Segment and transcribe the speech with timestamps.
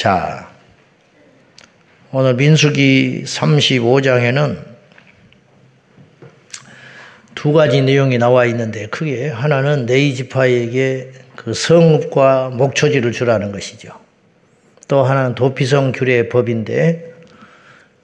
[0.00, 0.48] 자,
[2.10, 4.56] 오늘 민수기 35장에는
[7.34, 13.90] 두 가지 내용이 나와 있는데 크게 하나는 네이 지파에게 그 성읍과 목초지를 주라는 것이죠.
[14.88, 17.12] 또 하나는 도피성 규례 법인데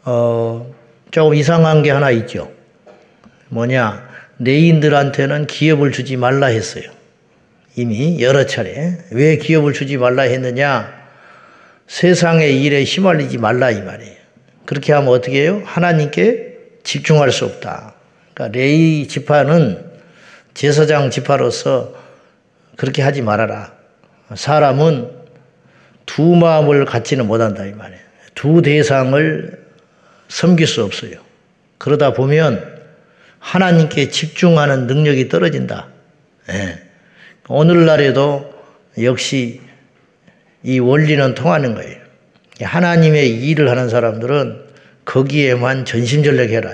[0.05, 0.71] 어,
[1.11, 2.53] 조금 이상한 게 하나 있죠.
[3.49, 4.07] 뭐냐
[4.37, 6.91] 내인들한테는 기업을 주지 말라 했어요.
[7.75, 10.96] 이미 여러 차례 왜 기업을 주지 말라 했느냐
[11.87, 14.17] 세상의 일에 휘말리지 말라 이 말이에요.
[14.65, 15.63] 그렇게 하면 어떻게 해요?
[15.65, 17.95] 하나님께 집중할 수 없다.
[18.35, 19.85] 그러니까 레이 지파는
[20.55, 21.95] 제사장 지파로서
[22.77, 23.73] 그렇게 하지 말아라.
[24.35, 25.11] 사람은
[26.05, 28.01] 두 마음을 갖지는 못한다 이 말이에요.
[28.35, 29.67] 두 대상을
[30.29, 31.13] 섬길 수 없어요.
[31.79, 32.77] 그러다 보면
[33.39, 35.89] 하나님께 집중하는 능력이 떨어진다.
[36.51, 36.81] 예.
[37.49, 38.53] 오늘날에도
[39.01, 39.61] 역시
[40.67, 41.97] 이 원리는 통하는 거예요.
[42.61, 44.67] 하나님의 일을 하는 사람들은
[45.05, 46.73] 거기에만 전심전력해라.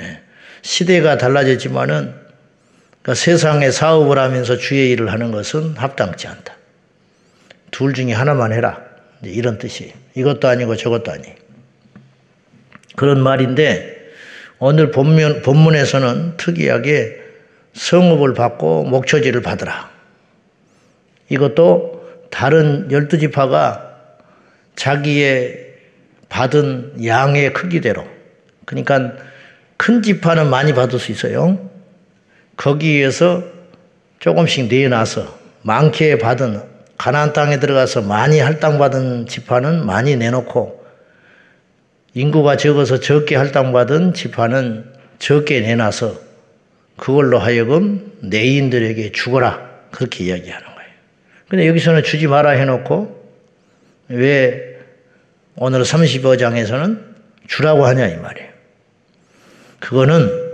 [0.00, 0.20] 예.
[0.62, 2.14] 시대가 달라졌지만은
[3.02, 6.54] 그러니까 세상에 사업을 하면서 주의 일을 하는 것은 합당치 않다.
[7.72, 8.80] 둘 중에 하나만 해라.
[9.24, 9.92] 이런 뜻이에요.
[10.14, 11.24] 이것도 아니고 저것도 아니.
[12.94, 13.96] 그런 말인데
[14.60, 17.20] 오늘 본문, 본문에서는 특이하게
[17.72, 19.90] 성읍을 받고 목초지를 받으라.
[21.28, 21.95] 이것도
[22.36, 23.96] 다른 열두 지파가
[24.74, 25.72] 자기의
[26.28, 28.06] 받은 양의 크기대로
[28.66, 29.14] 그러니까
[29.78, 31.70] 큰 지파는 많이 받을 수 있어요.
[32.58, 33.42] 거기에서
[34.18, 36.60] 조금씩 내놔서 많게 받은
[36.98, 40.84] 가나안 땅에 들어가서 많이 할당받은 지파는 많이 내놓고
[42.12, 46.20] 인구가 적어서 적게 할당받은 지파는 적게 내놔서
[46.98, 50.75] 그걸로 하여금 내인들에게 죽어라 그렇게 이야기하는 거예요.
[51.48, 53.24] 근데 여기서는 주지 마라 해놓고
[54.08, 54.78] 왜
[55.56, 57.00] 오늘 35장에서는
[57.46, 58.48] 주라고 하냐 이 말이에요.
[59.78, 60.46] 그거는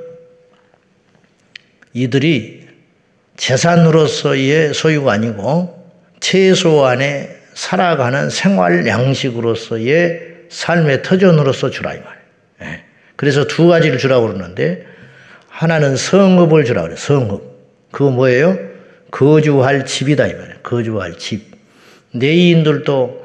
[1.94, 2.68] 이들이
[3.36, 12.22] 재산으로서의 소유가 아니고 최소한의 살아가는 생활 양식으로서의 삶의 터전으로서 주라 이 말이에요.
[12.62, 12.84] 예.
[13.16, 14.84] 그래서 두 가지를 주라고 그러는데
[15.48, 16.96] 하나는 성읍을 주라 그래요.
[16.96, 17.42] 성읍.
[17.90, 18.71] 그거 뭐예요?
[19.12, 20.56] 거주할 집이다 이 말이에요.
[20.64, 21.52] 거주할 집.
[22.12, 23.22] 레위인들도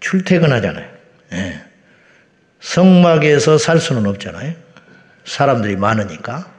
[0.00, 0.86] 출퇴근하잖아요.
[1.34, 1.60] 예.
[2.60, 4.52] 성막에서 살 수는 없잖아요.
[5.24, 6.50] 사람들이 많으니까.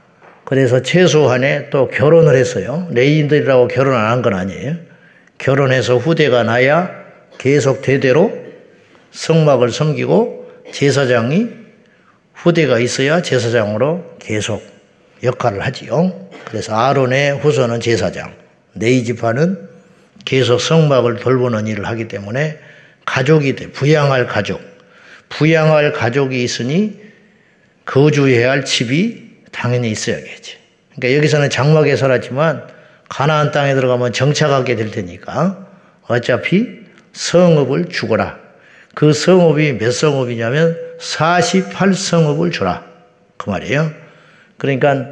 [0.45, 2.87] 그래서 최소한의 또 결혼을 했어요.
[2.91, 4.75] 레위인들이라고 결혼 안 한 건 아니에요.
[5.37, 6.89] 결혼해서 후대가 나야
[7.37, 8.31] 계속 대대로
[9.11, 11.49] 성막을 섬기고 제사장이
[12.33, 14.61] 후대가 있어야 제사장으로 계속
[15.23, 16.29] 역할을 하지요.
[16.45, 18.33] 그래서 아론의 후손은 제사장,
[18.79, 19.67] 네이 지파는
[20.25, 22.59] 계속 성막을 돌보는 일을 하기 때문에
[23.05, 24.61] 가족이 돼, 부양할 가족.
[25.29, 26.99] 부양할 가족이 있으니
[27.85, 30.57] 거주해야 할 집이 당연히 있어야겠지.
[30.95, 32.67] 그러니까 여기서는 장막에 살았지만
[33.09, 35.65] 가나안 땅에 들어가면 정착하게 될 테니까
[36.07, 36.81] 어차피
[37.13, 38.37] 성읍을 주거라.
[38.93, 42.83] 그 성읍이 몇 성읍이냐면 48성읍을 주라.
[43.37, 43.91] 그 말이에요.
[44.57, 45.05] 그러니까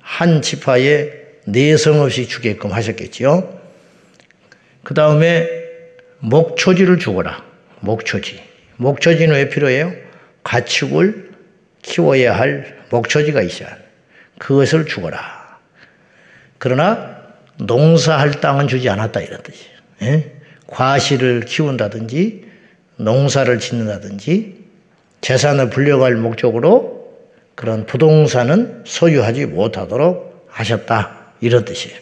[0.00, 3.60] 한 지파에 네 성읍씩 주게끔 하셨겠지요.
[4.82, 5.48] 그 다음에
[6.20, 7.44] 목초지를 주거라.
[7.80, 8.42] 목초지.
[8.76, 9.92] 목초지는 왜 필요해요?
[10.42, 11.30] 가축을
[11.82, 13.76] 키워야 할 목초지가 있어야
[14.38, 15.58] 그것을 주거라.
[16.58, 17.20] 그러나
[17.58, 19.76] 농사할 땅은 주지 않았다 이런 뜻이에요.
[20.02, 20.32] 예?
[20.66, 22.48] 과실을 키운다든지
[22.96, 24.60] 농사를 짓는다든지
[25.20, 27.00] 재산을 불려갈 목적으로
[27.54, 31.96] 그런 부동산은 소유하지 못하도록 하셨다 이런 뜻이에요.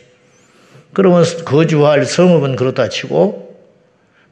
[0.93, 3.57] 그러면 거주할 성읍은 그렇다 치고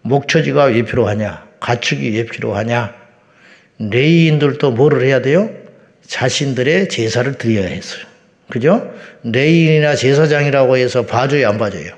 [0.02, 1.46] 목초지가 왜 필요하냐?
[1.60, 2.94] 가축이 왜 필요하냐?
[3.78, 5.50] 레위인들도 뭐를 해야 돼요?
[6.06, 8.04] 자신들의 제사를 드려야 했어요.
[8.48, 8.92] 그죠?
[9.24, 11.92] 레위인이나 제사장이라고 해서 봐줘요, 안 봐줘요?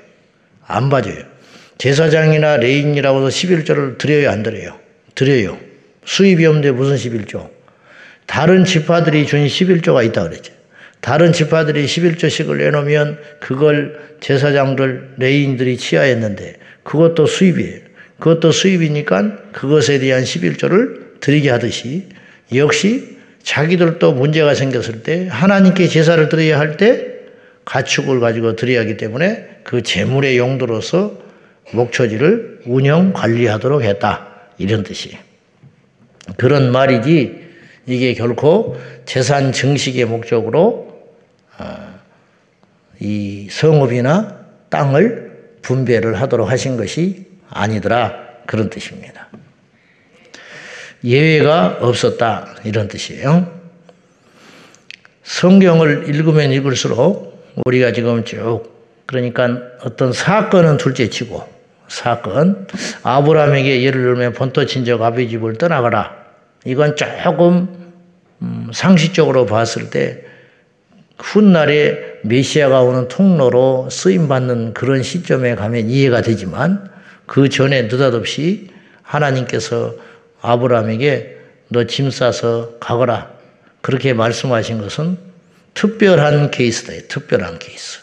[0.65, 1.23] 안 봐줘요.
[1.77, 4.77] 제사장이나 레위인이라고 해서 11조를 드려요, 안 드려요?
[5.15, 5.57] 드려요.
[6.05, 7.49] 수입이 없는데 무슨 11조?
[8.25, 10.53] 다른 지파들이 준 11조가 있다 그랬죠.
[11.01, 17.79] 다른 지파들이 11조씩을 내놓으면 그걸 제사장들, 레위인들이 취했는데 그것도 수입이에요.
[18.19, 22.09] 그것도 수입이니까 그것에 대한 11조를 드리게 하듯이
[22.53, 27.19] 역시 자기들도 문제가 생겼을 때 하나님께 제사를 드려야 할 때
[27.69, 31.19] 가축을 가지고 드려야 하기 때문에 그 재물의 용도로서
[31.71, 34.27] 목초지를 운영 관리하도록 했다.
[34.57, 35.17] 이런 뜻이에요.
[36.37, 37.47] 그런 말이지
[37.85, 38.75] 이게 결코
[39.05, 40.88] 재산 증식의 목적으로 어,
[42.99, 44.39] 이 성읍이나
[44.69, 48.13] 땅을 분배를 하도록 하신 것이 아니더라
[48.45, 49.27] 그런 뜻입니다.
[51.03, 53.59] 예외가 없었다 이런 뜻이에요.
[55.23, 58.63] 성경을 읽으면 읽을수록 우리가 지금 쭉
[59.05, 59.47] 그러니까
[59.83, 61.47] 어떤 사건은 둘째치고
[61.87, 62.67] 사건
[63.03, 66.15] 아브라함에게 예를 들면 본토 친척 아비 집을 떠나가라
[66.65, 67.93] 이건 조금
[68.41, 70.23] 음, 상식적으로 봤을 때
[71.19, 76.89] 훗날에 메시아가 오는 통로로 쓰임 받는 그런 시점에 가면 이해가 되지만
[77.25, 78.69] 그 전에 느닷없이
[79.03, 79.95] 하나님께서
[80.41, 81.37] 아브라함에게
[81.69, 83.31] 너 짐 싸서 가거라
[83.81, 85.17] 그렇게 말씀하신 것은
[85.73, 86.93] 특별한 케이스다.
[87.07, 87.99] 특별한 케이스.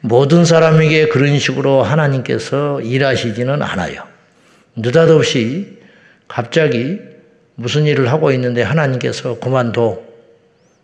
[0.00, 4.04] 모든 사람에게 그런 식으로 하나님께서 일하시지는 않아요.
[4.74, 5.78] 느닷없이
[6.26, 6.98] 갑자기
[7.54, 10.02] 무슨 일을 하고 있는데 하나님께서 그만둬.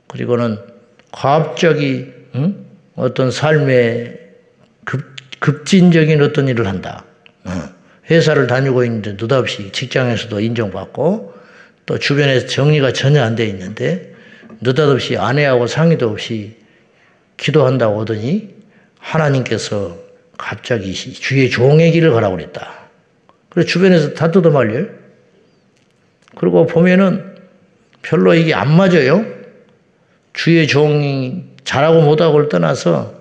[0.08, 0.58] 그리고는
[1.16, 2.66] 갑자기 응?
[2.94, 4.20] 어떤 삶의
[4.84, 7.04] 급, 급진적인 어떤 일을 한다.
[7.44, 7.50] 어.
[8.10, 11.34] 회사를 다니고 있는데 느닷없이 직장에서도 인정받고
[11.86, 14.14] 또 주변에서 정리가 전혀 안 돼 있는데
[14.60, 16.56] 느닷없이 아내하고 상의도 없이
[17.38, 18.54] 기도한다고 하더니
[18.98, 19.96] 하나님께서
[20.36, 22.90] 갑자기 주의 종의 길을 가라고 그랬다.
[23.48, 24.86] 그래서 주변에서 다 뜯어말려요.
[26.36, 27.36] 그리고 보면은
[28.02, 29.35] 별로 이게 안 맞아요.
[30.36, 33.14] 주의 종이 잘하고 못하고를 떠나서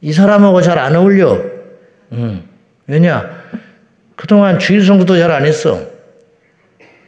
[0.00, 1.40] 이 사람하고 잘 안 어울려.
[2.12, 2.42] 음.
[2.88, 3.40] 왜냐?
[4.16, 5.80] 그동안 주일 성수도 잘 안 했어.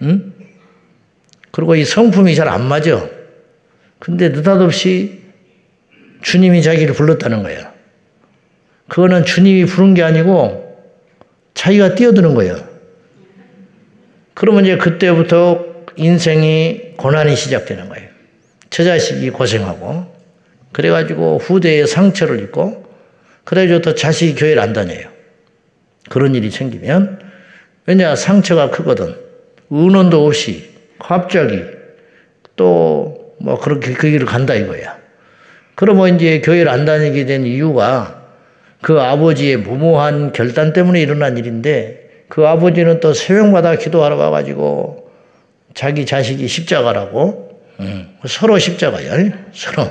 [0.03, 0.33] 음?
[1.51, 3.05] 그리고 이 성품이 잘 안 맞아.
[3.99, 5.23] 근데 느닷없이
[6.23, 7.67] 주님이 자기를 불렀다는 거예요.
[8.89, 10.87] 그거는 주님이 부른 게 아니고
[11.55, 12.57] 자기가 뛰어드는 거예요.
[14.35, 15.67] 그러면 이제 그때부터
[15.97, 17.92] 인생이 고난이 시작되는 거예요.
[18.73, 20.07] 저 자식이 고생하고
[20.73, 22.85] 그래가지고 후대에 상처를 입고
[23.45, 25.09] 그래가지고 자식이 교회를 안 다녀요.
[26.09, 27.21] 그런 일이 생기면
[27.87, 29.15] 왜냐 상처가 크거든.
[29.71, 31.63] 은원도 없이 갑자기
[32.57, 34.99] 또 뭐 그렇게 그 길을 간다 이거야.
[35.75, 38.23] 그러면 이제 교회를 안 다니게 된 이유가
[38.81, 45.11] 그 아버지의 무모한 결단 때문에 일어난 일인데 그 아버지는 또 새벽마다 기도하러 가가지고
[45.75, 47.52] 자기 자식이 십자가라고
[47.83, 48.09] 응.
[48.27, 49.91] 서로 십자가야 서로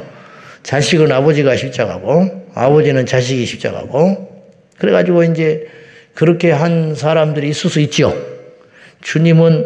[0.63, 4.45] 자식은 아버지가 십자가고 아버지는 자식이 십자가고
[4.77, 5.67] 그래가지고 이제
[6.13, 8.15] 그렇게 한 사람들이 있을 수 있죠.
[9.01, 9.65] 주님은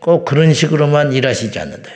[0.00, 1.90] 꼭 그런 식으로만 일하시지 않는다.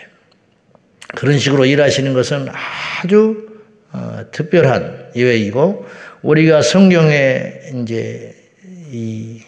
[1.14, 3.48] 그런 식으로 일하시는 것은 아주
[3.92, 5.86] 어, 특별한 예외이고
[6.22, 8.34] 우리가 성경에 이제
[8.92, 9.42] 이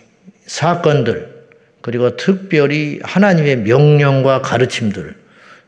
[0.46, 1.32] 사건들
[1.80, 5.21] 그리고 특별히 하나님의 명령과 가르침들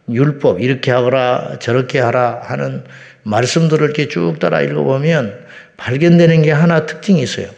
[0.08, 2.84] 율법 이렇게 하거라 저렇게 하라 하는
[3.22, 5.44] 말씀들을 이렇게 쭉 따라 읽어보면
[5.76, 7.48] 발견되는 게 하나 특징이 있어요.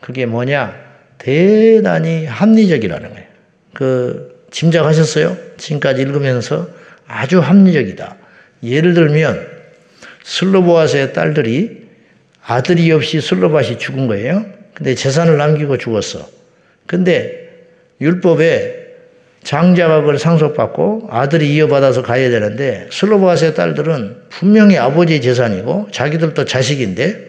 [0.00, 0.74] 그게 뭐냐?
[1.18, 3.26] 대단히 합리적이라는 거예요.
[3.74, 5.36] 그 짐작하셨어요?
[5.56, 6.68] 지금까지 읽으면서
[7.06, 8.16] 아주 합리적이다.
[8.62, 9.46] 예를 들면
[10.22, 11.88] 슬로보아스의 딸들이
[12.44, 14.46] 아들이 없이 슬로바시 죽은 거예요.
[14.74, 16.28] 근데 재산을 남기고 죽었어.
[16.86, 17.50] 근데
[18.00, 18.77] 율법에
[19.44, 27.28] 그걸 상속받고 아들이 이어받아서 가야 되는데 슬로바스의 딸들은 분명히 아버지의 재산이고 자기들도 자식인데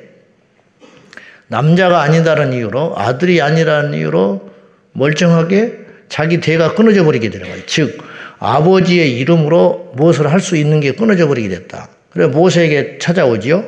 [1.48, 4.50] 남자가 아니다는 이유로 아들이 아니라는 이유로
[4.94, 5.80] 멀쩡하게
[6.10, 7.64] 자기 대가 끊어져 버리게 되는 거예요.
[7.66, 8.04] 즉
[8.40, 11.90] 아버지의 이름으로 무엇을 할 수 있는 게 끊어져 버리게 됐다.
[12.10, 13.64] 그래 모세에게 찾아오지요.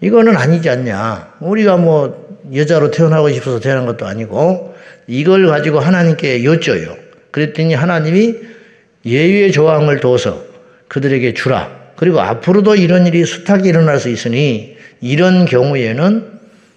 [0.00, 1.34] 이거는 아니지 않냐.
[1.40, 4.74] 우리가 뭐 여자로 태어나고 싶어서 태어난 것도 아니고
[5.06, 7.01] 이걸 가지고 하나님께 여쭤요.
[7.32, 8.36] 그랬더니 하나님이
[9.04, 10.44] 예외의 조항을 둬서
[10.88, 11.82] 그들에게 주라.
[11.96, 16.32] 그리고 앞으로도 이런 일이 숱하게 일어날 수 있으니 이런 경우에는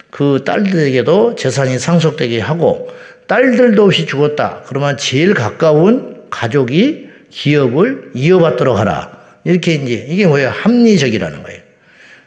[0.09, 2.89] 그 딸들에게도 재산이 상속되게 하고
[3.27, 4.63] 딸들도 없이 죽었다.
[4.65, 9.11] 그러면 제일 가까운 가족이 기업을 이어받도록 하라.
[9.43, 10.49] 이렇게 이제 이게 뭐예요?
[10.49, 11.59] 합리적이라는 거예요.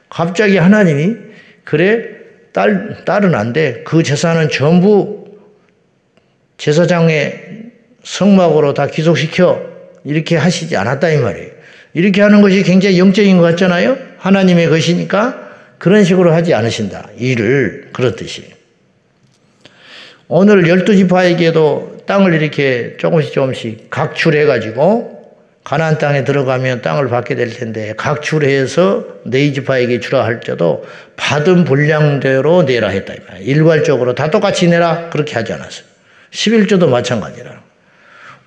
[0.08, 1.16] 갑자기 하나님이
[1.64, 2.18] 그래
[2.52, 3.82] 딸 딸은 안 돼.
[3.84, 5.38] 그 재산은 전부
[6.56, 7.57] 제사장의
[8.08, 9.60] 성막으로 다 귀속시켜
[10.04, 11.50] 이렇게 하시지 않았다 이 말이에요.
[11.92, 13.98] 이렇게 하는 것이 굉장히 영적인 것 같잖아요.
[14.18, 15.48] 하나님의 것이니까
[15.78, 17.10] 그런 식으로 하지 않으신다.
[17.18, 18.44] 일을 그렇듯이.
[20.26, 25.18] 오늘 열두 지파에게도 땅을 이렇게 조금씩 조금씩 각출해 가지고
[25.64, 30.86] 가나안 땅에 들어가면 땅을 받게 될 텐데 각출해서 네 지파에게 주라 할때도
[31.16, 35.84] 받은 분량대로 내라 했다 일괄적으로 다 똑같이 내라 그렇게 하지 않았어요.
[36.30, 37.57] 11조도 마찬가지라.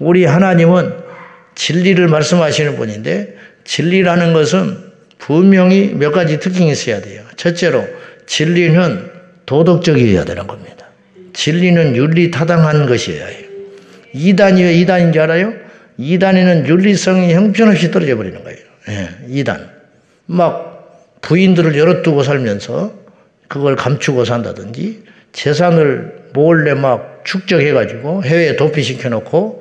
[0.02, 0.94] 우리 하나님은
[1.54, 4.78] 진리를 말씀하시는 분인데 진리라는 것은
[5.20, 7.22] 분명히 몇 가지 특징이 있어야 돼요.
[7.36, 7.86] 첫째로
[8.26, 9.12] 진리는
[9.46, 10.88] 도덕적이어야 되는 겁니다.
[11.34, 13.48] 진리는 윤리 타당한 것이어야 해요.
[14.14, 15.54] 이단이 왜 이단인 줄 알아요?
[15.98, 18.60] 이단에는 윤리성이 형편없이 떨어져 버리는 거예요.
[18.90, 19.70] 예, 이단.
[20.26, 22.94] 막 부인들을 열어두고 살면서
[23.48, 29.61] 그걸 감추고 산다든지 재산을 몰래 막 축적해가지고 해외에 도피시켜 놓고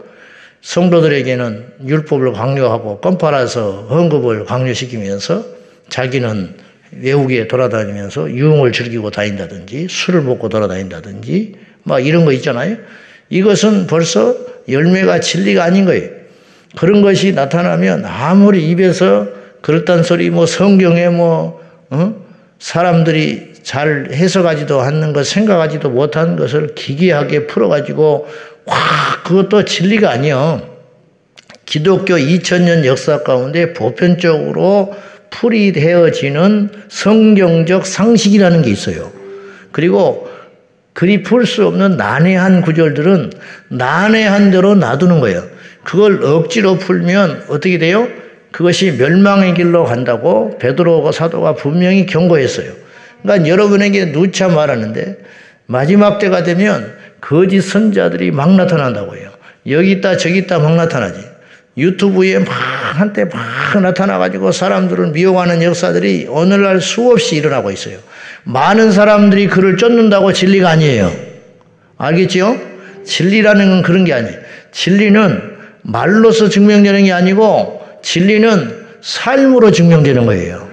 [0.62, 5.44] 성도들에게는 율법을 강요하고 껌팔아서 헌금을 강요시키면서
[5.88, 6.54] 자기는
[7.00, 12.76] 외국에 돌아다니면서 유흥을 즐기고 다닌다든지 술을 먹고 돌아다닌다든지 막 이런 거 있잖아요.
[13.30, 14.36] 이것은 벌써
[14.68, 16.10] 열매가 진리가 아닌 거예요.
[16.76, 19.28] 그런 것이 나타나면 아무리 입에서
[19.60, 22.14] 그렇단 소리 뭐 성경에 뭐 어?
[22.58, 28.28] 사람들이 잘 해석하지도 않는 것 생각하지도 못한 것을 기괴하게 풀어가지고
[28.70, 30.62] 와 그것도 진리가 아니요.
[31.66, 34.94] 기독교 2000년 역사 가운데 보편적으로
[35.30, 39.12] 풀이되어지는 성경적 상식이라는 게 있어요.
[39.72, 40.28] 그리고
[40.92, 43.32] 그리 풀 수 없는 난해한 구절들은
[43.68, 45.44] 난해한 대로 놔두는 거예요.
[45.84, 48.08] 그걸 억지로 풀면 어떻게 돼요?
[48.50, 52.72] 그것이 멸망의 길로 간다고 베드로가 사도가 분명히 경고했어요.
[53.22, 55.18] 그러니까 여러분에게 누차 말하는데
[55.66, 59.30] 마지막 때가 되면 거짓 선자들이 막 나타난다고 해요.
[59.68, 61.20] 여기 있다 저기 있다 막 나타나지.
[61.76, 67.98] 유튜브에 막 한때 막 나타나가지고 사람들을 미혹하는 역사들이 오늘날 수없이 일어나고 있어요.
[68.44, 71.12] 많은 사람들이 그를 쫓는다고 진리가 아니에요.
[71.96, 72.58] 알겠지요?
[73.04, 74.38] 진리라는 건 그런 게 아니에요.
[74.72, 75.42] 진리는
[75.82, 80.68] 말로서 증명되는 게 아니고 진리는 삶으로 증명되는 거예요.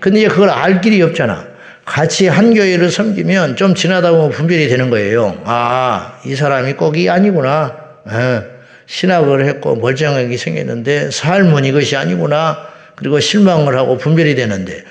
[0.00, 1.46] 근데 그걸 알 길이 없잖아.
[1.88, 5.40] 같이 한 교회를 섬기면 좀 지나다 보면 분별이 되는 거예요.
[5.44, 7.74] 아, 이 사람이 꼭이 아니구나.
[8.10, 8.42] 예,
[8.84, 12.58] 신학을 했고 멀쩡하게 생겼는데 삶은 이것이 아니구나.
[12.94, 14.84] 그리고 실망을 하고 분별이 되는데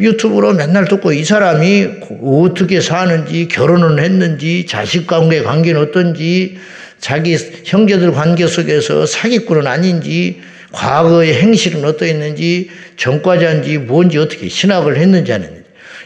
[0.00, 1.88] 유튜브로 맨날 듣고 이 사람이
[2.24, 6.58] 어떻게 사는지 결혼은 했는지 자식 관계 관계는 어떤지
[6.98, 10.40] 자기 형제들 관계 속에서 사기꾼은 아닌지
[10.72, 15.61] 과거의 행실은 어떠했는지 전과자인지 뭔지 어떻게 신학을 했는지 아는지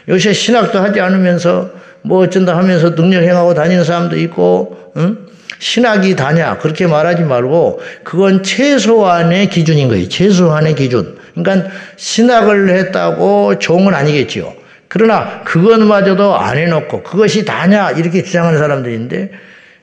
[0.09, 1.69] 요새 신학도 하지 않으면서
[2.01, 5.17] 뭐 어쩐다 하면서 능력 행하고 다니는 사람도 있고 응?
[5.59, 10.07] 신학이 다냐 그렇게 말하지 말고 그건 최소한의 기준인 거예요.
[10.07, 11.17] 최소한의 기준.
[11.35, 14.53] 그러니까 신학을 했다고 종은 아니겠지요.
[14.87, 19.31] 그러나 그것마저도 안 해놓고 그것이 다냐 이렇게 주장하는 사람들인데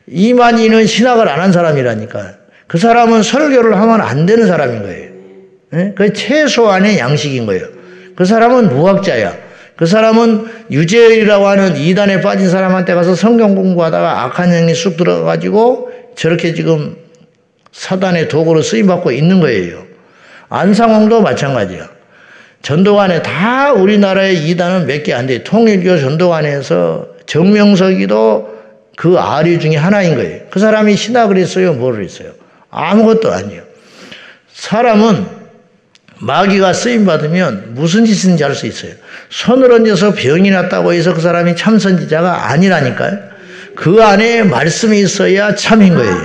[0.07, 2.35] 이만희는 신학을 안 한 사람이라니까.
[2.67, 5.11] 그 사람은 설교를 하면 안 되는 사람인 거예요.
[5.71, 5.93] 네?
[5.95, 7.67] 그 최소한의 양식인 거예요.
[8.17, 9.44] 그 사람은 무학자야.
[9.77, 16.55] 그 사람은 유재열이라고 하는 이단에 빠진 사람한테 가서 성경 공부하다가 악한 영이 쑥 들어가가지고 저렇게
[16.55, 16.97] 지금
[17.73, 19.83] 사단의 도구로 쓰임받고 있는 거예요.
[20.49, 21.89] 안상홍도 마찬가지야.
[22.63, 25.43] 전도관에 다 우리나라의 이단은 몇 개 안 돼.
[25.43, 28.55] 통일교 전도관에서 정명석이도
[28.97, 30.43] 그 아류 중에 하나인 거예요.
[30.51, 31.73] 그 사람이 신학을 했어요?
[31.75, 32.31] 뭐를 했어요?
[32.71, 33.63] 아무것도 아니에요.
[34.53, 35.27] 사람은
[36.21, 38.93] 마귀가 쓰임 받으면 무슨 짓인지 알 수 있어요.
[39.31, 43.19] 손을 얹어서 병이 났다고 해서 그 사람이 참 선지자가 아니라니까요.
[43.75, 46.17] 그 안에 말씀이 있어야 참인 거예요.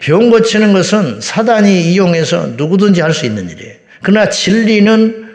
[0.00, 3.74] 병 고치는 것은 사단이 이용해서 누구든지 할 수 있는 일이에요.
[4.02, 5.26] 그러나 진리는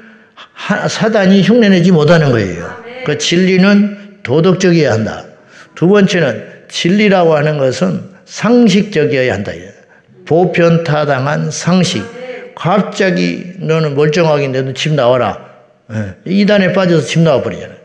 [0.88, 2.72] 사단이 흉내내지 못하는 거예요.
[3.06, 5.26] 그 진리는 도덕적이어야 한다.
[5.74, 9.52] 두 번째는 진리라고 하는 것은 상식적이어야 한다.
[10.28, 12.06] 보편타당한 상식.
[12.62, 15.40] 갑자기 너는 멀쩡하긴데 너집 나와라.
[15.92, 16.14] 예.
[16.26, 17.76] 이단에 빠져서 집 나와버리잖아요.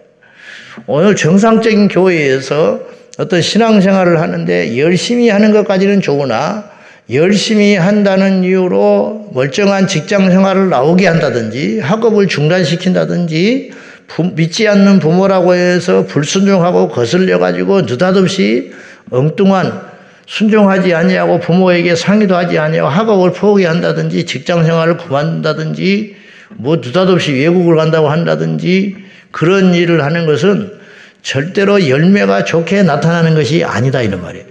[0.86, 2.80] 오늘 정상적인 교회에서
[3.16, 6.70] 어떤 신앙생활을 하는데 열심히 하는 것까지는 좋으나
[7.10, 13.70] 열심히 한다는 이유로 멀쩡한 직장 생활을 나오게 한다든지 학업을 중단시킨다든지
[14.34, 18.72] 믿지 않는 부모라고 해서 불순종하고 거슬려 가지고 느닷없이
[19.10, 19.95] 엉뚱한
[20.26, 26.16] 순종하지 아니하고 부모에게 상의도 하지 아니하고 학업을 포기한다든지 직장 생활을 그만둔다든지
[26.56, 28.96] 뭐 느닷없이 외국을 간다고 한다든지
[29.30, 30.72] 그런 일을 하는 것은
[31.22, 34.44] 절대로 열매가 좋게 나타나는 것이 아니다 이런 말이에요.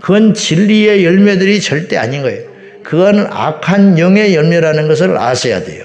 [0.00, 2.42] 그건 진리의 열매들이 절대 아닌 거예요.
[2.82, 5.84] 그건 악한 영의 열매라는 것을 아셔야 돼요.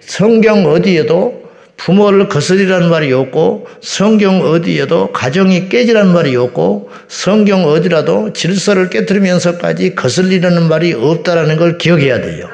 [0.00, 1.37] 성경 어디에도
[1.78, 10.68] 부모를 거스리라는 말이 없고 성경 어디에도 가정이 깨지라는 말이 없고 성경 어디라도 질서를 깨뜨리면서까지 거슬리라는
[10.68, 12.48] 말이 없다라는 걸 기억해야 돼요.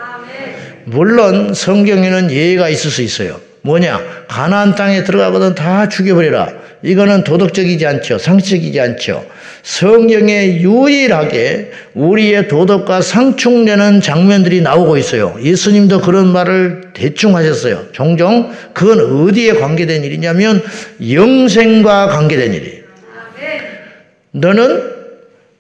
[0.85, 3.41] 물론 성경에는 예외가 있을 수 있어요.
[3.63, 4.01] 뭐냐?
[4.29, 6.64] 가나안 땅에 들어가거든 다 죽여버리라.
[6.85, 8.19] 이거는 도덕적이지 않죠.
[8.19, 9.25] 상식이지 않죠.
[9.63, 15.35] 성경에 유일하게 우리의 도덕과 상충되는 장면들이 나오고 있어요.
[15.43, 17.87] 예수님도 그런 말을 대충 하셨어요.
[17.93, 20.63] 종종 그건 어디에 관계된 일이냐면
[21.11, 22.85] 영생과 관계된 일이에요.
[24.33, 24.95] 너는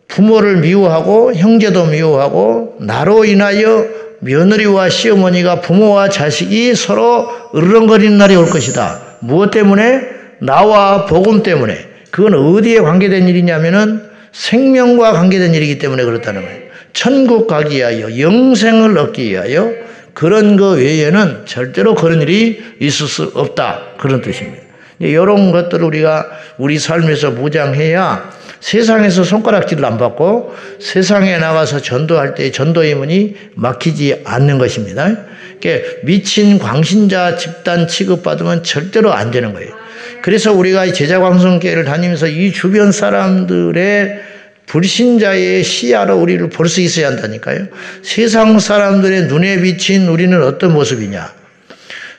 [0.08, 3.86] 부모를 미워하고 형제도 미워하고 나로 인하여
[4.20, 9.00] 며느리와 시어머니가 부모와 자식이 서로 으르렁거리는 날이 올 것이다.
[9.20, 10.23] 무엇 때문에?
[10.44, 11.88] 나와 복음 때문에.
[12.10, 16.64] 그건 어디에 관계된 일이냐면은 생명과 관계된 일이기 때문에 그렇다는 거예요.
[16.92, 19.72] 천국 가기 위하여 영생을 얻기 위하여
[20.12, 23.80] 그런 거 외에는 절대로 그런 일이 있을 수 없다.
[23.98, 24.62] 그런 뜻입니다.
[25.00, 26.26] 이런 것들을 우리가
[26.58, 34.58] 우리 삶에서 무장해야 세상에서 손가락질을 안 받고 세상에 나가서 전도할 때 전도의 문이 막히지 않는
[34.58, 35.16] 것입니다.
[35.60, 39.83] 그러니까 미친 광신자 집단 취급받으면 절대로 안 되는 거예요.
[40.24, 44.22] 그래서 우리가 제자광성교회를 다니면서 이 주변 사람들의
[44.64, 47.66] 불신자의 시야로 우리를 볼 수 있어야 한다니까요.
[48.00, 51.30] 세상 사람들의 눈에 비친 우리는 어떤 모습이냐?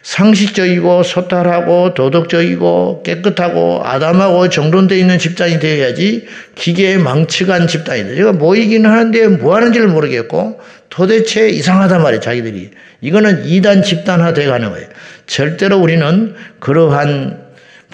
[0.03, 8.13] 상식적이고 소탈하고 도덕적이고 깨끗하고 아담하고 정돈되어 있는 집단이 되어야지 기계에 망치간 집단이다.
[8.13, 10.59] 제가 모이기는 하는데 뭐 하는지를 모르겠고
[10.91, 12.69] 도대체 이상하단 말이에요, 자기들이.
[13.01, 14.87] 이거는 이단 집단화 돼 가는 거예요.
[15.25, 17.44] 절대로 우리는 그러한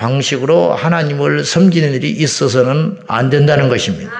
[0.01, 4.11] 방식으로 하나님을 섬기는 일이 있어서는 안 된다는 것입니다.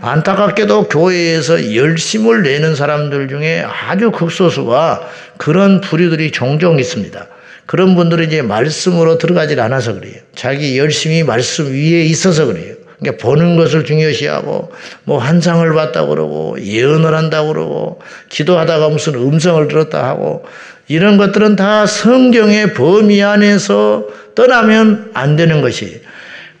[0.00, 7.26] 안타깝게도 교회에서 열심을 내는 사람들 중에 아주 극소수가 그런 부류들이 종종 있습니다.
[7.66, 10.14] 그런 분들은 이제 말씀으로 들어가질 않아서 그래요.
[10.34, 12.74] 자기 열심히 말씀 위에 있어서 그래요.
[12.98, 14.72] 그러니까 보는 것을 중요시하고
[15.04, 20.44] 뭐 환상을 봤다 그러고 예언을 한다 그러고 기도하다가 무슨 음성을 들었다 하고
[20.88, 26.02] 이런 것들은 다 성경의 범위 안에서 떠나면 안 되는 것이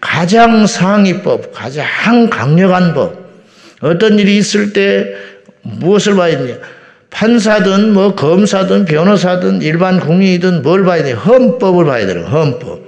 [0.00, 3.24] 가장 상위법, 가장 강력한 법,
[3.80, 5.14] 어떤 일이 있을 때
[5.62, 6.56] 무엇을 봐야 되냐?
[7.10, 11.16] 판사든 뭐 검사든 변호사든 일반 국민이든 뭘 봐야 되냐?
[11.16, 12.82] 헌법을 봐야 되는 헌법.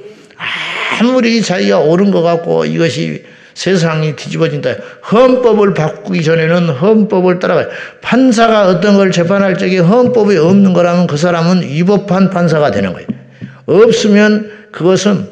[1.01, 3.25] 아무리 자기가 옳은 것 같고 이것이
[3.57, 4.75] 세상이 뒤집어진다.
[5.11, 7.69] 헌법을 바꾸기 전에는 헌법을 따라가요.
[8.03, 13.09] 판사가 어떤 걸 재판할 적에 헌법이 없는 거라면 그 사람은 위법한 판사가 되는 거예요.
[13.65, 15.27] 없으면 그것은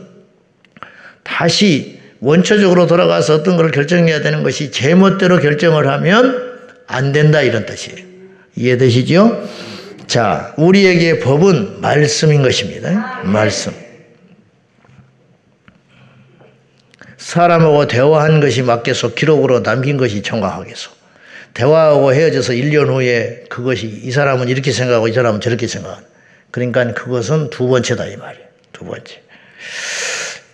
[1.22, 6.54] 다시 원초적으로 돌아가서 어떤 걸 결정해야 되는 것이 제멋대로 결정을 하면
[6.86, 7.98] 안 된다 이런 뜻이에요.
[8.56, 9.46] 이해되시죠?
[10.06, 13.20] 자, 우리에게 법은 말씀인 것입니다.
[13.24, 13.83] 말씀.
[17.24, 19.14] 사람하고 대화한 것이 맞겠소.
[19.14, 20.90] 기록으로 남긴 것이 정확하겠소.
[21.54, 26.04] 대화하고 헤어져서 1년 후에 그것이 이 사람은 이렇게 생각하고 이 사람은 저렇게 생각하는.
[26.50, 28.46] 그러니까 그것은 두 번째다 이 말이에요.
[28.72, 29.22] 두 번째.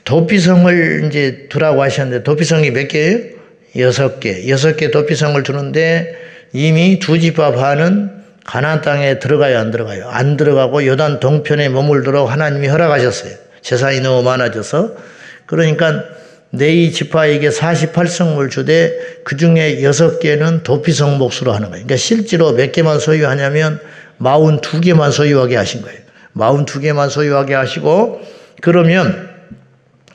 [0.05, 3.19] 도피성을 이제 두라고 하셨는데 도피성이 몇 개예요?
[3.77, 4.49] 여섯 개.
[4.49, 6.17] 여섯 개 도피성을 두는데
[6.53, 8.13] 이미 두 집합 하는
[8.45, 10.09] 가나안 땅에 들어가요, 안 들어가요?
[10.09, 13.35] 안 들어가고 요단 동편에 머물도록 하나님이 허락하셨어요.
[13.61, 14.95] 재산이 너무 많아져서
[15.47, 16.05] 그러니까
[16.51, 18.93] 네이 지파에게 48성을 주되
[19.25, 21.85] 그 중에 여섯 개는 도피성 몫으로 하는 거예요.
[21.85, 23.81] 그러니까 실제로 몇 개만 소유하냐면
[24.21, 25.99] 42개만 소유하게 하신 거예요.
[26.37, 28.21] 42개만 소유하게 하시고
[28.61, 29.31] 그러면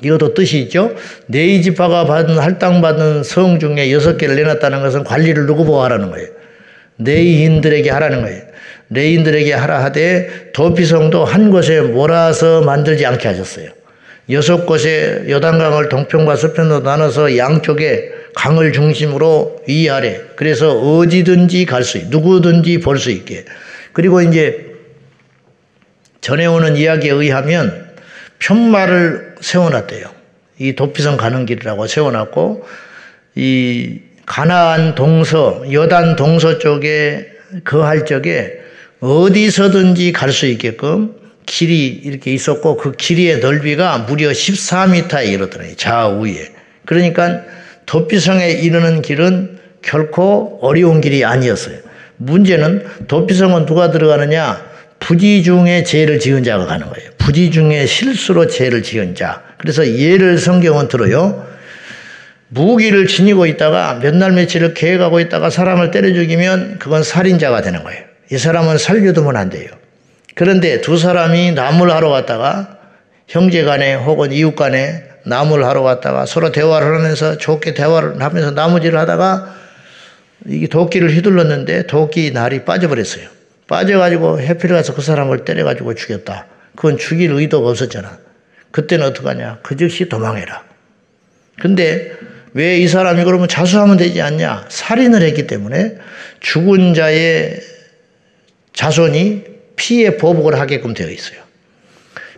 [0.04, 0.94] 이것도 뜻이 있죠.
[1.28, 6.28] 네이 지파가 받은 할당받은 성 중에 여섯 개를 내놨다는 것은 관리를 누구 보호하라는 거예요.
[6.98, 8.42] 네이인들에게 하라는 거예요.
[8.90, 13.70] 네인들에게 하라 하되 도피성도 한 곳에 몰아서 만들지 않게 하셨어요.
[14.30, 22.80] 여섯 곳에 여단강을 동편과 서편으로 나눠서 양쪽에 강을 중심으로 위아래 그래서 어디든지 갈수 있게 누구든지
[22.80, 23.46] 볼 수 있게
[23.94, 24.74] 그리고 이제
[26.22, 27.86] 전해오는 이야기에 의하면
[28.40, 30.10] 편말을 세워놨대요.
[30.60, 32.66] 이 도피성 가는 길이라고 세워놨고
[33.36, 37.28] 이 가나안 동서 여단 동서 쪽에
[37.64, 38.60] 거할 적에
[39.02, 41.14] 어디서든지 갈 수 있게끔
[41.46, 45.76] 길이 이렇게 있었고 그 길이의 넓이가 무려 14m에 이르더래요.
[45.76, 46.52] 좌우에.
[46.86, 47.42] 그러니까
[47.86, 51.78] 도피성에 이르는 길은 결코 어려운 길이 아니었어요.
[52.18, 54.66] 문제는 도피성은 누가 들어가느냐?
[55.00, 57.12] 부지 중에 죄를 지은 자가 가는 거예요.
[57.18, 59.44] 부지 중에 실수로 죄를 지은 자.
[59.58, 61.46] 그래서 예를 성경은 들어요.
[62.48, 68.04] 무기를 지니고 있다가 몇 날 며칠을 계획하고 있다가 사람을 때려 죽이면 그건 살인자가 되는 거예요.
[68.32, 69.70] 이 사람은 살려두면 안 돼요.
[70.36, 72.78] 그런데 두 사람이 나무를 하러 갔다가
[73.28, 79.00] 형제 간에 혹은 이웃 간에 나무를 하러 갔다가 서로 대화를 하면서 좋게 대화를 하면서 나무질을
[79.00, 79.56] 하다가
[80.48, 83.28] 이게 도끼를 휘둘렀는데 도끼 날이 빠져버렸어요.
[83.68, 86.46] 빠져가지고 해피를 가서 그 사람을 때려가지고 죽였다.
[86.76, 88.20] 그건 죽일 의도가 없었잖아.
[88.70, 89.60] 그때는 어떡하냐.
[89.64, 90.64] 그 즉시 도망해라.
[91.60, 92.12] 근데
[92.54, 94.66] 왜 이 사람이 그러면 자수하면 되지 않냐.
[94.70, 95.98] 살인을 했기 때문에
[96.42, 97.60] 죽은 자의
[98.74, 101.40] 자손이 피해 보복을 하게끔 되어 있어요.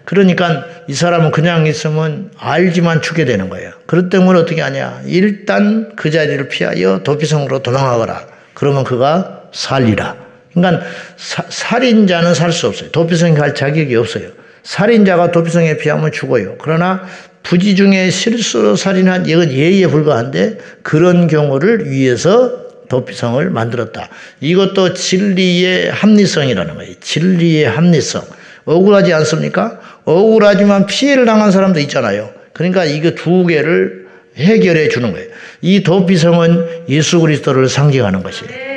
[0.06, 3.72] 그러니까 이 사람은 그냥 있으면 알지만 죽게 되는 거예요.
[3.88, 5.02] 그렇기 때문에 어떻게 하냐.
[5.06, 8.26] 일단 그 자리를 피하여 도피성으로 도망하거라.
[8.54, 10.16] 그러면 그가 살리라.
[10.54, 10.86] 그러니까
[11.18, 12.90] 사, 살인자는 살 수 없어요.
[12.92, 14.30] 도피성에 갈 자격이 없어요.
[14.64, 16.56] 살인자가 도피성에 피하면 죽어요.
[16.58, 17.06] 그러나
[17.44, 24.10] 부지 중에 실수로 살인한 이건 예의에 불과한데 그런 경우를 위해서 도피성을 만들었다.
[24.40, 26.94] 이것도 진리의 합리성이라는 거예요.
[27.00, 28.22] 진리의 합리성.
[28.66, 29.80] 억울하지 않습니까?
[30.06, 32.34] 억울하지만 피해를 당한 사람도 있잖아요.
[32.54, 35.30] 그러니까 이거 두 개를 해결해 주는 거예요.
[35.62, 38.68] 이 도피성은 예수 그리스도를 상징하는 것이에요.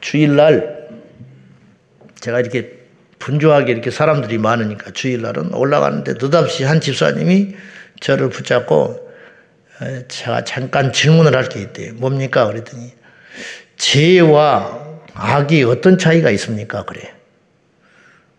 [0.00, 0.78] 주일날
[2.20, 2.78] 제가 이렇게
[3.18, 7.54] 분주하게 이렇게 사람들이 많으니까 주일날은 올라가는데 느닷없이 한 집사님이
[8.00, 9.07] 저를 붙잡고 어,
[10.08, 11.94] 제가 잠깐 질문을 할 게 있대요.
[11.94, 12.46] 뭡니까?
[12.46, 12.92] 그랬더니
[13.76, 16.84] 죄와 악이 어떤 차이가 있습니까?
[16.84, 17.12] 그래.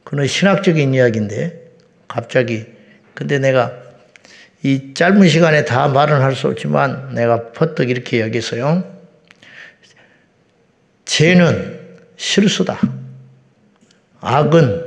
[0.03, 1.71] 그는 신학적인 이야기인데
[2.07, 2.65] 갑자기
[3.13, 3.71] 근데 내가
[4.63, 8.83] 이 짧은 시간에 다 말은 할 수 없지만 내가 퍼뜩 이렇게 여기서요.
[11.05, 11.79] 죄는
[12.17, 12.79] 실수다.
[14.19, 14.85] 악은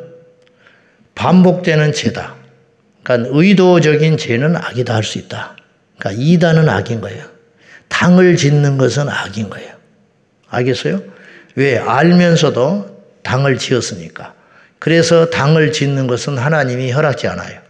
[1.15, 2.35] 반복되는 죄다.
[3.03, 5.57] 그러니까 의도적인 죄는 악이다 할 수 있다.
[6.03, 7.25] 그러니까 이단은 악인 거예요.
[7.87, 9.71] 당을 짓는 것은 악인 거예요.
[10.49, 11.01] 알겠어요?
[11.55, 11.79] 왜?
[11.79, 14.35] 알면서도 당을 지었으니까.
[14.81, 17.61] 그래서 당을 짓는 것은 하나님이 허락지 않아요.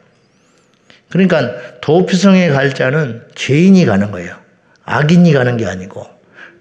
[1.10, 4.34] 그러니까 도피성에 갈 자는 죄인이 가는 거예요.
[4.86, 6.06] 악인이 가는 게 아니고.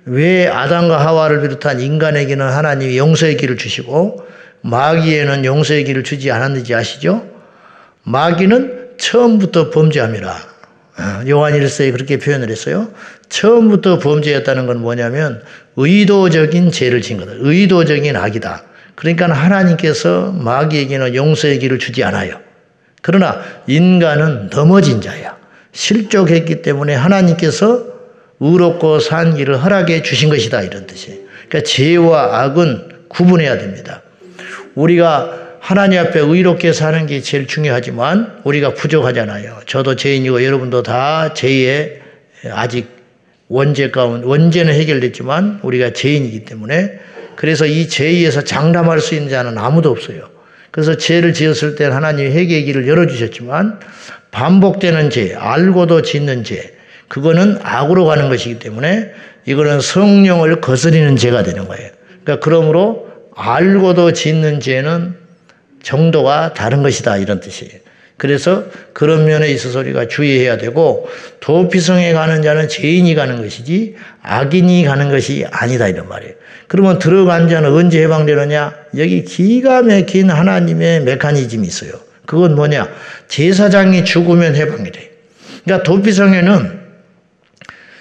[0.04, 4.28] 왜 아담과 하와를 비롯한 인간에게는 하나님이 용서의 길을 주시고
[4.62, 7.26] 마귀에는 용서의 길을 주지 않았는지 아시죠?
[8.04, 10.51] 마귀는 처음부터 범죄함이라.
[10.98, 12.92] 어, 요한 1서에 그렇게 표현을 했어요.
[13.30, 15.42] 처음부터 범죄였다는 건 뭐냐면
[15.76, 17.34] 의도적인 죄를 진 거다.
[17.36, 18.64] 의도적인 악이다.
[18.96, 22.40] 그러니까 하나님께서 마귀에게는 용서의 길을 주지 않아요.
[23.02, 25.38] 그러나 인간은 넘어진 자야.
[25.72, 27.86] 실족했기 때문에 하나님께서
[28.40, 30.62] 의롭고 산 길을 허락해 주신 것이다.
[30.62, 31.20] 이런 뜻이에요.
[31.48, 34.02] 그러니까 죄와 악은 구분해야 됩니다.
[34.76, 39.60] 우리가 하나님 앞에 의롭게 사는 게 제일 중요하지만 우리가 부족하잖아요.
[39.68, 42.02] 저도 죄인이고 여러분도 다 죄에
[42.52, 42.90] 아직
[43.48, 47.00] 원죄 가운 원죄는 해결됐지만 우리가 죄인이기 때문에
[47.36, 50.30] 그래서 이 죄에서 장담할 수 있는 자는 아무도 없어요.
[50.72, 53.80] 그래서 죄를 지었을 때 하나님이 회개의 길을 열어주셨지만
[54.32, 56.74] 반복되는 죄, 알고도 짓는 죄,
[57.08, 59.12] 그거는 악으로 가는 것이기 때문에
[59.46, 61.92] 이거는 성령을 거스리는 죄가 되는 거예요.
[62.24, 65.21] 그러니까 그러므로 알고도 짓는 죄는
[65.84, 67.80] 정도가 다른 것이다 이런 뜻이에요.
[68.18, 75.10] 그래서 그런 면에 있어서 우리가 주의해야 되고 도피성에 가는 자는 죄인이 가는 것이지 악인이 가는
[75.10, 76.36] 것이 아니다 이런 말이에요.
[76.68, 78.76] 그러면 들어간 자는 언제 해방되느냐?
[78.98, 81.94] 여기 기가 막힌 하나님의 메커니즘이 있어요.
[82.28, 82.88] 그건 뭐냐?
[83.28, 85.12] 제사장이 죽으면 해방이 돼.
[85.66, 86.80] 그러니까 도피성에는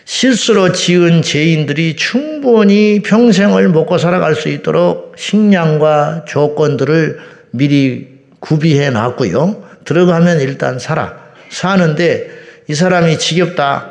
[0.04, 7.18] 실수로 지은 죄인들이 충분히 평생을 먹고 살아갈 수 있도록 식량과 조건들을
[7.50, 9.68] 미리 구비해 놨고요.
[9.84, 11.16] 들어가면 일단 살아.
[11.48, 12.30] 사는데
[12.68, 13.90] 이 사람이 지겹다.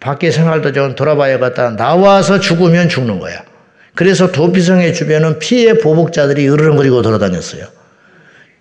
[0.00, 1.76] 밖에 생활도 좀 돌아봐야겠다.
[1.76, 3.42] 나와서 죽으면 죽는 거야.
[3.94, 7.66] 그래서 도피성의 주변은 피해 보복자들이 으르렁거리고 돌아다녔어요.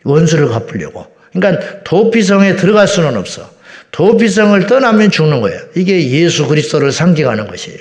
[0.03, 1.07] 원수를 갚으려고.
[1.33, 3.49] 그러니까 도피성에 들어갈 수는 없어.
[3.91, 5.59] 도피성을 떠나면 죽는 거예요.
[5.75, 7.79] 이게 예수 그리스도를 상징하는 것이에요.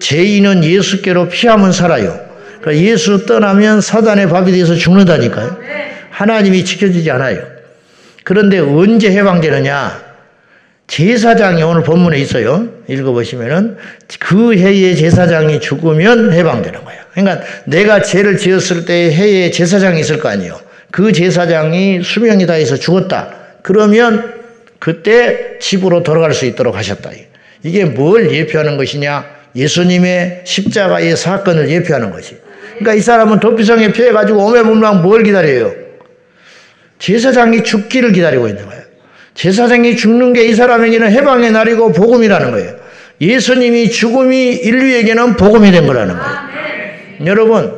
[0.00, 2.20] 죄인은 예수께로 피하면 살아요.
[2.60, 5.56] 그러니까 예수 떠나면 사단의 밥이 돼서 죽는다니까요.
[6.16, 7.42] 하나님이 지켜주지 않아요.
[8.24, 10.06] 그런데 언제 해방되느냐?
[10.86, 12.68] 제사장이 오늘 본문에 있어요.
[12.88, 13.76] 읽어보시면은
[14.18, 17.02] 그 해에 제사장이 죽으면 해방되는 거예요.
[17.12, 20.58] 그러니까 내가 죄를 지었을 때 해에 제사장이 있을 거 아니에요.
[20.90, 23.34] 그 제사장이 수명이 다해서 죽었다.
[23.60, 24.32] 그러면
[24.78, 27.10] 그때 집으로 돌아갈 수 있도록 하셨다.
[27.62, 29.26] 이게 뭘 예표하는 것이냐?
[29.54, 32.38] 예수님의 십자가의 사건을 예표하는 것이.
[32.78, 35.85] 그러니까 이 사람은 도피성에 피해가지고 오매분랑 뭘 기다려요?
[36.98, 38.82] 제사장이 죽기를 기다리고 있는 거예요.
[39.34, 42.76] 제사장이 죽는 게 이 사람에게는 해방의 날이고 복음이라는 거예요.
[43.20, 46.36] 예수님이 죽음이 인류에게는 복음이 된 거라는 거예요.
[47.26, 47.72] 여러분,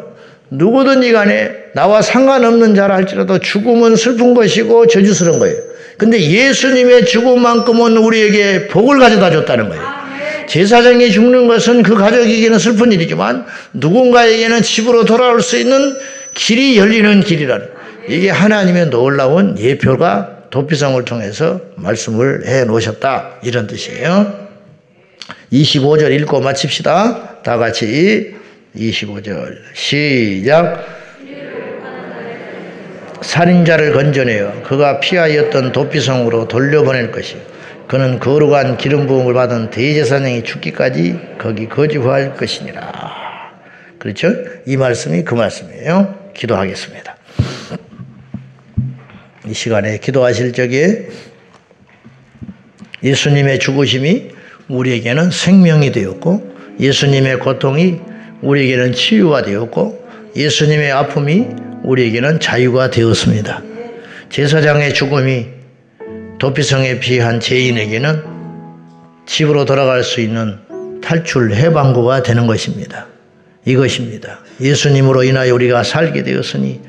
[0.50, 5.56] 누구든지 간에 나와 상관없는 자라 할지라도 죽음은 슬픈 것이고 저주스러운 거예요.
[5.96, 9.82] 근데 예수님의 죽음만큼은 우리에게 복을 가져다 줬다는 거예요.
[10.48, 15.96] 제사장이 죽는 것은 그 가족에게는 슬픈 일이지만 누군가에게는 집으로 돌아올 수 있는
[16.34, 17.77] 길이 열리는 길이라는
[18.08, 24.48] 이게 하나님의 놀라운 예표가 도피성을 통해서 말씀을 해 놓으셨다 이런 뜻이에요.
[25.52, 27.42] 25절 읽고 마칩시다.
[27.42, 28.34] 다 같이
[28.74, 30.84] 25절 시작
[33.20, 37.40] 살인자를 건져내어 그가 피하였던 도피성으로 돌려보낼 것이요
[37.88, 43.18] 그는 거룩한 기름 부음을 받은 대제사장이 죽기까지 거기 거주할 것이니라.
[43.98, 44.32] 그렇죠?
[44.66, 46.30] 이 말씀이 그 말씀이에요.
[46.34, 47.17] 기도하겠습니다.
[49.48, 51.08] 이 시간에 기도하실 적에
[53.02, 54.28] 예수님의 죽으심이
[54.68, 58.00] 우리에게는 생명이 되었고 예수님의 고통이
[58.42, 60.06] 우리에게는 치유가 되었고
[60.36, 61.46] 예수님의 아픔이
[61.82, 63.62] 우리에게는 자유가 되었습니다.
[64.30, 65.46] 제사장의 죽음이
[66.38, 68.22] 도피성에 피한 죄인에게는
[69.26, 70.58] 집으로 돌아갈 수 있는
[71.02, 73.06] 탈출 해방구가 되는 것입니다.
[73.64, 74.40] 이것입니다.
[74.60, 76.80] 예수님으로 인하여 우리가 살게 되었으니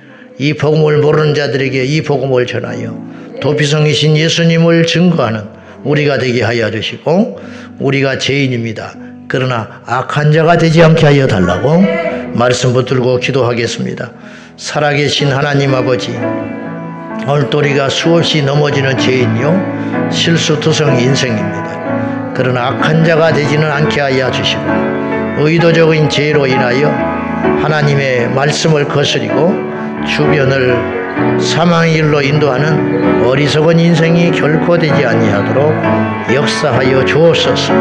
[0.41, 2.97] 이 복음을 모르는 자들에게 이 복음을 전하여
[3.41, 5.43] 도피성이신 예수님을 증거하는
[5.83, 7.39] 우리가 되게 하여 주시고
[7.77, 8.93] 우리가 죄인입니다.
[9.27, 11.83] 그러나 악한 자가 되지 않게 하여 달라고
[12.33, 14.11] 말씀 붙들고 기도하겠습니다.
[14.55, 16.11] 살아계신 하나님 아버지
[17.27, 22.33] 오늘 우리가 수없이 넘어지는 죄인요 실수투성 인생입니다.
[22.33, 24.61] 그러나 악한 자가 되지는 않게 하여 주시고
[25.39, 26.87] 의도적인 죄로 인하여
[27.61, 29.68] 하나님의 말씀을 거스리고
[30.05, 37.73] 주변을 사망의 길로 인도하는 어리석은 인생이 결코 되지 아니하도록 역사하여 주옵소서.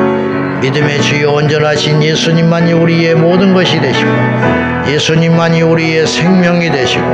[0.61, 4.11] 믿음의 주여 온전하신 예수님만이 우리의 모든 것이 되시고
[4.89, 7.05] 예수님만이 우리의 생명이 되시고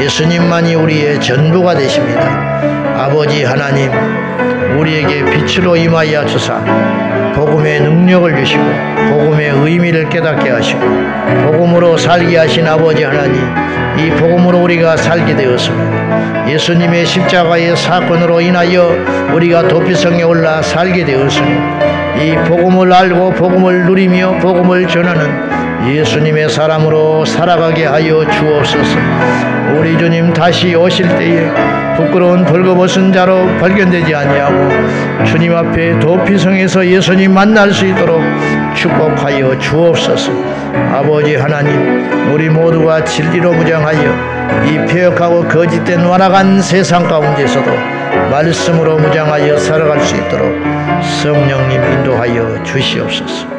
[0.00, 2.20] 예수님만이 우리의 전부가 되십니다.
[2.96, 3.90] 아버지 하나님
[4.78, 6.60] 우리에게 빛으로 임하여 주사
[7.38, 8.62] 복음의 능력을 주시고
[9.10, 10.80] 복음의 의미를 깨닫게 하시고
[11.44, 13.40] 복음으로 살게 하신 아버지 하나님
[13.96, 16.50] 이 복음으로 우리가 살게 되었습니다.
[16.50, 18.90] 예수님의 십자가의 사건으로 인하여
[19.32, 21.48] 우리가 도피성에 올라 살게 되었으니
[22.20, 25.47] 이 복음을 알고 복음을 누리며 복음을 전하는
[25.86, 28.98] 예수님의 사람으로 살아가게 하여 주옵소서.
[29.78, 31.50] 우리 주님 다시 오실 때에
[31.96, 38.20] 부끄러운 벌거벗은 자로 발견되지 아니하고 주님 앞에 도피성에서 예수님 만날 수 있도록
[38.74, 40.32] 축복하여 주옵소서.
[40.92, 47.70] 아버지 하나님, 우리 모두가 진리로 무장하여 이 폐역하고 거짓된 완악한 세상 가운데서도
[48.30, 50.52] 말씀으로 무장하여 살아갈 수 있도록
[51.02, 53.57] 성령님 인도하여 주시옵소서.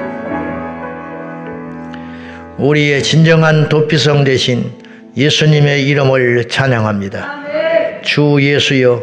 [2.60, 4.72] 우리의 진정한 도피성 대신
[5.16, 7.40] 예수님의 이름을 찬양합니다.
[8.04, 9.02] 주 예수여,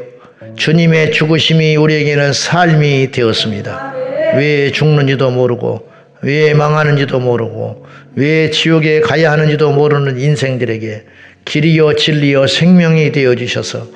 [0.56, 3.94] 주님의 죽으심이 우리에게는 삶이 되었습니다.
[4.36, 5.88] 왜 죽는지도 모르고,
[6.20, 11.04] 왜 망하는지도 모르고, 왜 지옥에 가야 하는지도 모르는 인생들에게
[11.46, 13.86] 길이요 진리요 생명이 되어 주셔서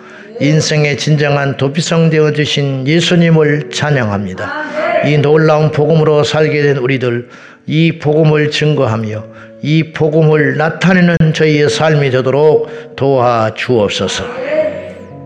[0.40, 4.80] 인생의 진정한 도피성 되어 주신 예수님을 찬양합니다.
[5.06, 7.28] 이 놀라운 복음으로 살게 된 우리들
[7.66, 9.24] 이 복음을 증거하며
[9.62, 14.24] 이 복음을 나타내는 저희의 삶이 되도록 도와 주옵소서.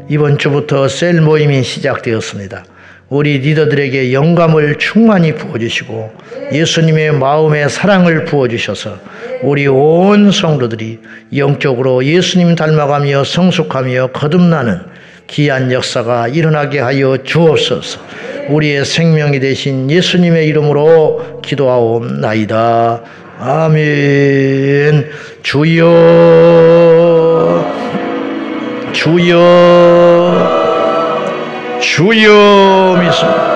[0.09, 2.65] 이번 주부터 셀 모임이 시작되었습니다.
[3.09, 6.13] 우리 리더들에게 영감을 충만히 부어주시고
[6.53, 8.99] 예수님의 마음의 사랑을 부어주셔서
[9.43, 11.01] 우리 온 성도들이
[11.37, 14.94] 영적으로 예수님 닮아가며 성숙하며 거듭나는
[15.27, 18.01] 귀한 역사가 일어나게 하여 주옵소서.
[18.49, 23.03] 우리의 생명이 되신 예수님의 이름으로 기도하옵나이다.
[23.39, 25.11] 아멘.
[25.43, 25.85] 주여,
[28.93, 29.41] 주여,
[31.81, 33.54] 주여 믿습니다.